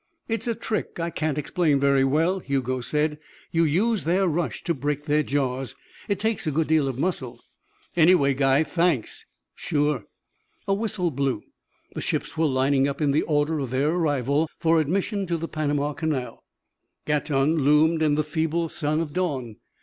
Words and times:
"It's 0.27 0.47
a 0.47 0.55
trick 0.55 0.99
I 0.99 1.11
can't 1.11 1.37
explain 1.37 1.79
very 1.79 2.03
well," 2.03 2.39
Hugo 2.39 2.81
said. 2.81 3.19
"You 3.51 3.63
use 3.65 4.03
their 4.03 4.27
rush 4.27 4.63
to 4.63 4.73
break 4.73 5.05
their 5.05 5.21
jaws. 5.21 5.75
It 6.07 6.17
takes 6.19 6.47
a 6.47 6.51
good 6.51 6.65
deal 6.67 6.87
of 6.87 6.97
muscle." 6.97 7.39
"Anyway 7.95 8.33
guy 8.33 8.63
thanks." 8.63 9.27
"Sure." 9.53 10.05
A 10.67 10.73
whistle 10.73 11.11
blew. 11.11 11.43
The 11.93 12.01
ships 12.01 12.35
were 12.35 12.47
lining 12.47 12.87
up 12.87 12.99
in 12.99 13.11
the 13.11 13.21
order 13.21 13.59
of 13.59 13.69
their 13.69 13.89
arrival 13.91 14.49
for 14.57 14.81
admission 14.81 15.27
to 15.27 15.37
the 15.37 15.47
Panama 15.47 15.93
Canal. 15.93 16.43
Gatun 17.05 17.57
loomed 17.59 18.01
in 18.01 18.15
the 18.15 18.23
feeble 18.23 18.69
sun 18.69 19.01
of 19.01 19.13
dawn. 19.13 19.57